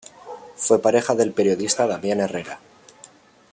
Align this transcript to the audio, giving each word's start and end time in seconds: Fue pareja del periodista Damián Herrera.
Fue 0.55 0.81
pareja 0.81 1.13
del 1.13 1.31
periodista 1.31 1.85
Damián 1.85 2.21
Herrera. 2.21 2.59